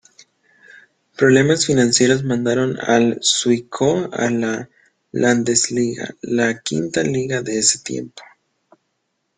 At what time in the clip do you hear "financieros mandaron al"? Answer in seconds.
1.67-3.19